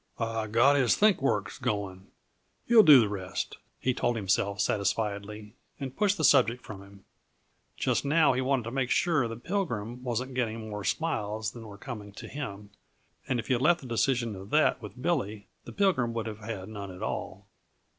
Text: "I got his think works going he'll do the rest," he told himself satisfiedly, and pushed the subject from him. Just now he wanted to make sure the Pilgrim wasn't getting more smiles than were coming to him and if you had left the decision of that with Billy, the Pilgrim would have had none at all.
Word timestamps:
"I 0.17 0.47
got 0.47 0.77
his 0.77 0.95
think 0.95 1.21
works 1.21 1.59
going 1.59 2.07
he'll 2.65 2.81
do 2.81 2.99
the 3.01 3.07
rest," 3.07 3.57
he 3.79 3.93
told 3.93 4.15
himself 4.15 4.57
satisfiedly, 4.59 5.53
and 5.79 5.95
pushed 5.95 6.17
the 6.17 6.23
subject 6.23 6.63
from 6.65 6.81
him. 6.81 7.05
Just 7.77 8.03
now 8.03 8.33
he 8.33 8.41
wanted 8.41 8.63
to 8.63 8.71
make 8.71 8.89
sure 8.89 9.27
the 9.27 9.35
Pilgrim 9.37 10.01
wasn't 10.03 10.33
getting 10.33 10.67
more 10.71 10.83
smiles 10.83 11.51
than 11.51 11.67
were 11.67 11.77
coming 11.77 12.13
to 12.13 12.27
him 12.27 12.71
and 13.27 13.39
if 13.39 13.47
you 13.47 13.57
had 13.57 13.61
left 13.61 13.81
the 13.81 13.85
decision 13.87 14.35
of 14.35 14.49
that 14.49 14.81
with 14.81 14.99
Billy, 14.99 15.45
the 15.65 15.71
Pilgrim 15.71 16.15
would 16.15 16.25
have 16.25 16.39
had 16.39 16.67
none 16.69 16.89
at 16.89 17.03
all. 17.03 17.45